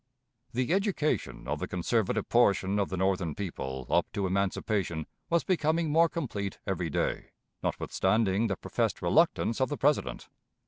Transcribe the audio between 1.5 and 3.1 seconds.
the conservative portion of the